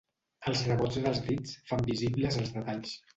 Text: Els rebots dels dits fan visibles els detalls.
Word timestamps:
Els 0.51 0.61
rebots 0.69 0.97
dels 1.03 1.19
dits 1.27 1.53
fan 1.73 1.83
visibles 1.91 2.39
els 2.45 2.55
detalls. 2.57 2.97